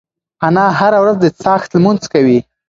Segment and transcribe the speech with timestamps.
[0.47, 2.39] انا هره ورځ د څاښت لمونځ کوي.